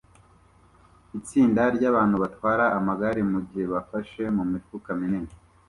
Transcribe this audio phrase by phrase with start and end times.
[1.19, 5.31] Itsinda ryabantu batwara amagare mugihe bafashe mumifuka minini